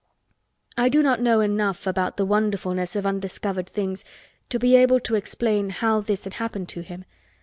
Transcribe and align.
I 0.79 0.89
do 0.89 1.03
not 1.03 1.21
know 1.21 1.41
enough 1.41 1.85
about 1.85 2.17
the 2.17 2.25
wonderfulness 2.25 2.95
of 2.95 3.05
undiscovered 3.05 3.69
things 3.69 4.03
to 4.49 4.57
be 4.57 4.75
able 4.75 4.99
to 5.01 5.13
explain 5.13 5.69
how 5.69 6.01
this 6.01 6.23
had 6.23 6.33
happened 6.33 6.69
to 6.69 6.81
him. 6.81 7.05